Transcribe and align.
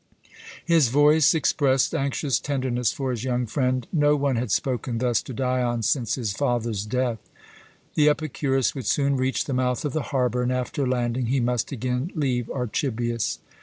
His 0.65 0.87
voice 0.87 1.35
expressed 1.35 1.93
anxious 1.93 2.39
tenderness 2.39 2.91
for 2.91 3.11
his 3.11 3.23
young 3.23 3.45
friend. 3.45 3.85
No 3.93 4.15
one 4.15 4.35
had 4.35 4.49
spoken 4.49 4.97
thus 4.97 5.21
to 5.21 5.31
Dion 5.31 5.83
since 5.83 6.15
his 6.15 6.33
father's 6.33 6.87
death. 6.87 7.19
The 7.93 8.09
Epicurus 8.09 8.73
would 8.73 8.87
soon 8.87 9.15
reach 9.15 9.45
the 9.45 9.53
mouth 9.53 9.85
of 9.85 9.93
the 9.93 10.01
harbour, 10.09 10.41
and 10.41 10.51
after 10.51 10.87
landing 10.87 11.27
he 11.27 11.39
must 11.39 11.71
again 11.71 12.09
leave 12.15 12.49
Archibius. 12.49 13.37